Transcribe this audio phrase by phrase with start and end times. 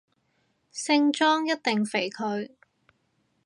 [0.71, 2.49] 聖莊一定肥佢